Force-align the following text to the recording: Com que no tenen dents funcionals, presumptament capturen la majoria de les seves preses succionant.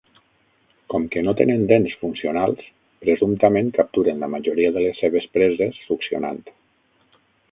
Com 0.93 1.03
que 1.15 1.21
no 1.25 1.33
tenen 1.41 1.65
dents 1.71 1.91
funcionals, 2.05 2.63
presumptament 3.03 3.69
capturen 3.77 4.25
la 4.25 4.31
majoria 4.37 4.73
de 4.77 4.85
les 4.85 5.03
seves 5.05 5.31
preses 5.37 5.77
succionant. 5.91 6.43